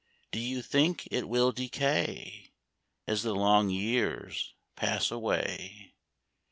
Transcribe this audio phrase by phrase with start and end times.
[0.31, 2.53] Do you think it will decay
[3.05, 5.93] As the long years pass away